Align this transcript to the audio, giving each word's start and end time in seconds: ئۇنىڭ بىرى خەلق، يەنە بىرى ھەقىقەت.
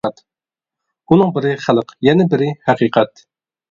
ئۇنىڭ 1.11 1.35
بىرى 1.37 1.53
خەلق، 1.69 1.97
يەنە 2.11 2.29
بىرى 2.35 2.53
ھەقىقەت. 2.75 3.29